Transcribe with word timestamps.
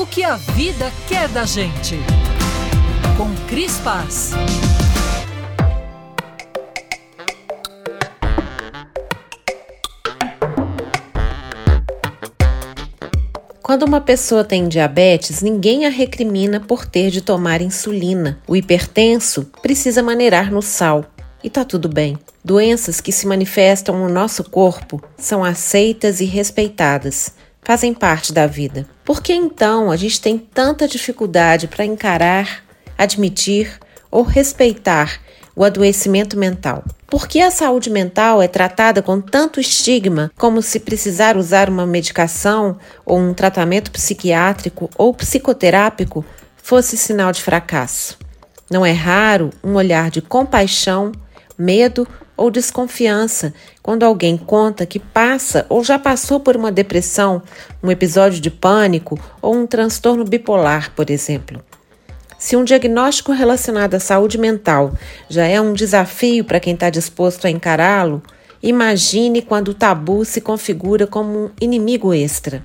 O 0.00 0.06
que 0.06 0.22
a 0.22 0.36
vida 0.36 0.92
quer 1.08 1.26
da 1.26 1.44
gente. 1.44 1.96
Com 3.16 3.34
Cris 3.48 3.78
Paz. 3.78 4.30
Quando 13.60 13.82
uma 13.82 14.00
pessoa 14.00 14.44
tem 14.44 14.68
diabetes, 14.68 15.42
ninguém 15.42 15.84
a 15.84 15.88
recrimina 15.88 16.60
por 16.60 16.86
ter 16.86 17.10
de 17.10 17.20
tomar 17.20 17.60
insulina. 17.60 18.40
O 18.46 18.54
hipertenso 18.54 19.50
precisa 19.60 20.00
maneirar 20.00 20.52
no 20.52 20.62
sal. 20.62 21.06
E 21.42 21.50
tá 21.50 21.64
tudo 21.64 21.88
bem. 21.88 22.16
Doenças 22.44 23.00
que 23.00 23.10
se 23.10 23.26
manifestam 23.26 23.98
no 23.98 24.08
nosso 24.08 24.44
corpo 24.44 25.02
são 25.16 25.44
aceitas 25.44 26.20
e 26.20 26.24
respeitadas, 26.24 27.32
fazem 27.68 27.92
parte 27.92 28.32
da 28.32 28.46
vida. 28.46 28.86
Por 29.04 29.22
que 29.22 29.30
então 29.30 29.90
a 29.90 29.96
gente 29.96 30.22
tem 30.22 30.38
tanta 30.38 30.88
dificuldade 30.88 31.68
para 31.68 31.84
encarar, 31.84 32.64
admitir 32.96 33.78
ou 34.10 34.22
respeitar 34.22 35.20
o 35.54 35.62
adoecimento 35.62 36.34
mental? 36.34 36.82
Por 37.06 37.28
que 37.28 37.42
a 37.42 37.50
saúde 37.50 37.90
mental 37.90 38.40
é 38.40 38.48
tratada 38.48 39.02
com 39.02 39.20
tanto 39.20 39.60
estigma, 39.60 40.32
como 40.34 40.62
se 40.62 40.80
precisar 40.80 41.36
usar 41.36 41.68
uma 41.68 41.86
medicação 41.86 42.78
ou 43.04 43.18
um 43.18 43.34
tratamento 43.34 43.90
psiquiátrico 43.90 44.88
ou 44.96 45.12
psicoterápico 45.12 46.24
fosse 46.56 46.96
sinal 46.96 47.32
de 47.32 47.42
fracasso? 47.42 48.16
Não 48.70 48.84
é 48.84 48.92
raro 48.92 49.50
um 49.62 49.74
olhar 49.74 50.10
de 50.10 50.22
compaixão, 50.22 51.12
medo 51.58 52.08
ou 52.38 52.50
desconfiança 52.50 53.52
quando 53.82 54.04
alguém 54.04 54.38
conta 54.38 54.86
que 54.86 54.98
passa 54.98 55.66
ou 55.68 55.84
já 55.84 55.98
passou 55.98 56.38
por 56.38 56.56
uma 56.56 56.72
depressão, 56.72 57.42
um 57.82 57.90
episódio 57.90 58.40
de 58.40 58.50
pânico 58.50 59.18
ou 59.42 59.54
um 59.54 59.66
transtorno 59.66 60.24
bipolar, 60.24 60.92
por 60.94 61.10
exemplo. 61.10 61.60
Se 62.38 62.54
um 62.56 62.62
diagnóstico 62.62 63.32
relacionado 63.32 63.94
à 63.94 64.00
saúde 64.00 64.38
mental 64.38 64.94
já 65.28 65.44
é 65.44 65.60
um 65.60 65.74
desafio 65.74 66.44
para 66.44 66.60
quem 66.60 66.74
está 66.74 66.88
disposto 66.88 67.46
a 67.46 67.50
encará-lo, 67.50 68.22
imagine 68.62 69.42
quando 69.42 69.68
o 69.68 69.74
tabu 69.74 70.24
se 70.24 70.40
configura 70.40 71.06
como 71.06 71.46
um 71.46 71.50
inimigo 71.60 72.14
extra. 72.14 72.64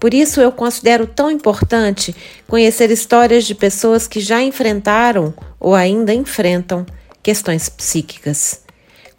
Por 0.00 0.14
isso, 0.14 0.40
eu 0.40 0.50
considero 0.50 1.06
tão 1.06 1.30
importante 1.30 2.16
conhecer 2.48 2.90
histórias 2.90 3.44
de 3.44 3.54
pessoas 3.54 4.08
que 4.08 4.18
já 4.18 4.42
enfrentaram 4.42 5.32
ou 5.60 5.74
ainda 5.74 6.12
enfrentam 6.12 6.86
questões 7.22 7.68
psíquicas. 7.68 8.62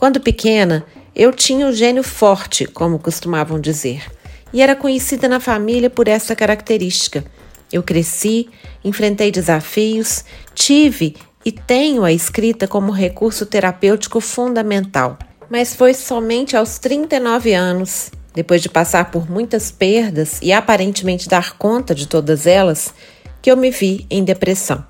Quando 0.02 0.20
pequena, 0.20 0.84
eu 1.16 1.32
tinha 1.32 1.68
o 1.68 1.72
gênio 1.72 2.02
forte, 2.02 2.66
como 2.66 2.98
costumavam 2.98 3.60
dizer, 3.60 4.04
e 4.52 4.60
era 4.60 4.76
conhecida 4.76 5.30
na 5.30 5.40
família 5.40 5.92
por 5.92 6.08
essa 6.08 6.36
característica. 6.36 7.24
Eu 7.72 7.84
cresci, 7.84 8.50
enfrentei 8.84 9.30
desafios, 9.30 10.26
tive 10.56 11.18
e 11.46 11.52
tenho 11.52 12.04
a 12.04 12.12
escrita 12.12 12.68
como 12.68 12.92
recurso 12.92 13.46
terapêutico 13.46 14.20
fundamental. 14.20 15.20
Mas 15.48 15.76
foi 15.76 15.94
somente 15.94 16.58
aos 16.58 16.80
39 16.80 17.54
anos, 17.54 18.10
depois 18.34 18.60
de 18.60 18.70
passar 18.70 19.12
por 19.12 19.30
muitas 19.30 19.70
perdas 19.70 20.40
e 20.42 20.52
aparentemente 20.52 21.30
dar 21.30 21.60
conta 21.60 21.94
de 21.94 22.08
todas 22.08 22.48
elas, 22.48 22.92
que 23.40 23.52
eu 23.52 23.56
me 23.56 23.70
vi 23.70 24.08
em 24.10 24.24
depressão. 24.24 24.84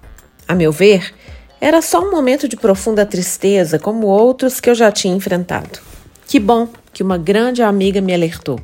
A 0.47 0.55
meu 0.55 0.71
ver, 0.71 1.13
era 1.61 1.79
só 1.79 2.01
um 2.01 2.09
momento 2.09 2.47
de 2.47 2.57
profunda 2.57 3.05
tristeza, 3.05 3.77
como 3.77 4.07
outros 4.07 4.59
que 4.59 4.67
eu 4.67 4.73
já 4.73 4.91
tinha 4.91 5.15
enfrentado. 5.15 5.79
Que 6.25 6.39
bom 6.39 6.67
que 6.91 7.03
uma 7.03 7.19
grande 7.19 7.61
amiga 7.61 8.01
me 8.01 8.11
alertou. 8.11 8.59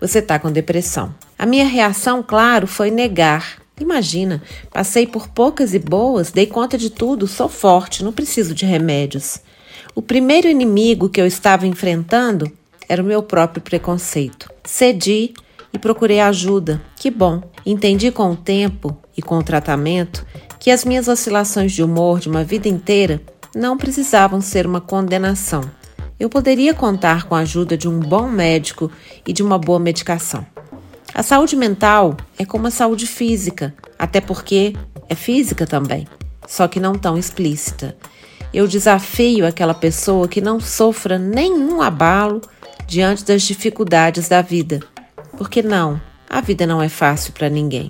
Você 0.00 0.18
está 0.18 0.40
com 0.40 0.50
depressão. 0.50 1.14
A 1.38 1.46
minha 1.46 1.64
reação, 1.64 2.20
claro, 2.20 2.66
foi 2.66 2.90
negar. 2.90 3.62
Imagina, 3.80 4.42
passei 4.72 5.06
por 5.06 5.28
poucas 5.28 5.72
e 5.72 5.78
boas, 5.78 6.32
dei 6.32 6.46
conta 6.46 6.76
de 6.76 6.90
tudo, 6.90 7.28
sou 7.28 7.48
forte, 7.48 8.02
não 8.02 8.12
preciso 8.12 8.54
de 8.54 8.66
remédios. 8.66 9.38
O 9.94 10.02
primeiro 10.02 10.48
inimigo 10.48 11.08
que 11.08 11.20
eu 11.20 11.26
estava 11.26 11.64
enfrentando 11.64 12.50
era 12.88 13.00
o 13.00 13.06
meu 13.06 13.22
próprio 13.22 13.62
preconceito. 13.62 14.50
Cedi 14.64 15.32
e 15.72 15.78
procurei 15.78 16.18
ajuda. 16.18 16.82
Que 16.96 17.08
bom! 17.08 17.40
Entendi 17.64 18.10
com 18.10 18.32
o 18.32 18.36
tempo 18.36 18.96
e 19.16 19.22
com 19.22 19.38
o 19.38 19.44
tratamento 19.44 20.26
que 20.62 20.70
as 20.70 20.84
minhas 20.84 21.08
oscilações 21.08 21.72
de 21.72 21.82
humor 21.82 22.20
de 22.20 22.28
uma 22.28 22.44
vida 22.44 22.68
inteira 22.68 23.20
não 23.52 23.76
precisavam 23.76 24.40
ser 24.40 24.64
uma 24.64 24.80
condenação. 24.80 25.68
Eu 26.20 26.30
poderia 26.30 26.72
contar 26.72 27.24
com 27.24 27.34
a 27.34 27.40
ajuda 27.40 27.76
de 27.76 27.88
um 27.88 27.98
bom 27.98 28.28
médico 28.28 28.88
e 29.26 29.32
de 29.32 29.42
uma 29.42 29.58
boa 29.58 29.80
medicação. 29.80 30.46
A 31.12 31.20
saúde 31.20 31.56
mental 31.56 32.16
é 32.38 32.44
como 32.44 32.68
a 32.68 32.70
saúde 32.70 33.08
física, 33.08 33.74
até 33.98 34.20
porque 34.20 34.76
é 35.08 35.16
física 35.16 35.66
também, 35.66 36.06
só 36.46 36.68
que 36.68 36.78
não 36.78 36.94
tão 36.94 37.18
explícita. 37.18 37.96
Eu 38.54 38.68
desafio 38.68 39.44
aquela 39.44 39.74
pessoa 39.74 40.28
que 40.28 40.40
não 40.40 40.60
sofra 40.60 41.18
nenhum 41.18 41.82
abalo 41.82 42.40
diante 42.86 43.24
das 43.24 43.42
dificuldades 43.42 44.28
da 44.28 44.40
vida. 44.40 44.78
Porque 45.36 45.60
não, 45.60 46.00
a 46.30 46.40
vida 46.40 46.68
não 46.68 46.80
é 46.80 46.88
fácil 46.88 47.32
para 47.32 47.48
ninguém. 47.48 47.88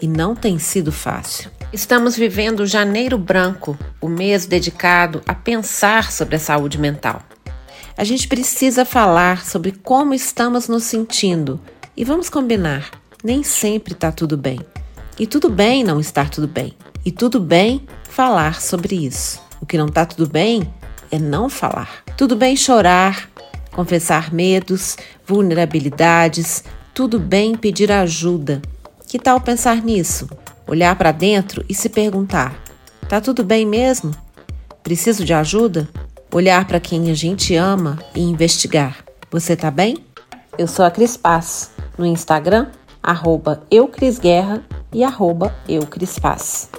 E 0.00 0.06
não 0.06 0.36
tem 0.36 0.60
sido 0.60 0.92
fácil. 0.92 1.50
Estamos 1.74 2.16
vivendo 2.16 2.64
Janeiro 2.68 3.18
Branco, 3.18 3.76
o 4.00 4.06
mês 4.06 4.46
dedicado 4.46 5.20
a 5.26 5.34
pensar 5.34 6.12
sobre 6.12 6.36
a 6.36 6.38
saúde 6.38 6.78
mental. 6.78 7.20
A 7.96 8.04
gente 8.04 8.28
precisa 8.28 8.84
falar 8.84 9.44
sobre 9.44 9.72
como 9.72 10.14
estamos 10.14 10.68
nos 10.68 10.84
sentindo 10.84 11.60
e 11.96 12.04
vamos 12.04 12.30
combinar, 12.30 12.92
nem 13.24 13.42
sempre 13.42 13.92
está 13.92 14.12
tudo 14.12 14.36
bem. 14.36 14.60
E 15.18 15.26
tudo 15.26 15.50
bem 15.50 15.82
não 15.82 15.98
estar 15.98 16.30
tudo 16.30 16.46
bem. 16.46 16.76
E 17.04 17.10
tudo 17.10 17.40
bem 17.40 17.84
falar 18.08 18.62
sobre 18.62 18.94
isso. 18.94 19.42
O 19.60 19.66
que 19.66 19.76
não 19.76 19.86
está 19.86 20.06
tudo 20.06 20.30
bem 20.30 20.72
é 21.10 21.18
não 21.18 21.48
falar. 21.48 22.04
Tudo 22.16 22.36
bem 22.36 22.54
chorar, 22.54 23.28
confessar 23.72 24.32
medos, 24.32 24.96
vulnerabilidades. 25.26 26.62
Tudo 26.94 27.18
bem 27.18 27.56
pedir 27.56 27.90
ajuda. 27.90 28.62
Que 29.08 29.18
tal 29.18 29.40
pensar 29.40 29.82
nisso? 29.82 30.28
Olhar 30.66 30.96
para 30.96 31.12
dentro 31.12 31.64
e 31.68 31.74
se 31.74 31.88
perguntar: 31.88 32.54
tá 33.08 33.20
tudo 33.20 33.44
bem 33.44 33.66
mesmo? 33.66 34.12
Preciso 34.82 35.24
de 35.24 35.32
ajuda? 35.34 35.88
Olhar 36.32 36.66
para 36.66 36.80
quem 36.80 37.10
a 37.10 37.14
gente 37.14 37.54
ama 37.54 37.98
e 38.14 38.20
investigar: 38.20 39.04
você 39.30 39.56
tá 39.56 39.70
bem? 39.70 39.98
Eu 40.56 40.66
sou 40.66 40.84
a 40.84 40.90
Cris 40.90 41.16
Paz 41.16 41.70
no 41.98 42.06
Instagram, 42.06 42.68
arroba 43.02 43.62
eucrisguerra 43.70 44.62
e 44.92 45.02
arroba 45.02 45.54
eucrispaz. 45.68 46.70